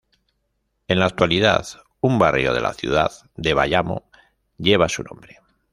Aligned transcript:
En 0.87 0.97
la 0.97 1.05
actualidad, 1.05 1.63
un 1.99 2.17
barrio 2.17 2.55
de 2.55 2.61
la 2.61 2.73
ciudad 2.73 3.11
de 3.35 3.53
Bayamo 3.53 4.09
lleva 4.57 4.89
su 4.89 5.03
nombre. 5.03 5.41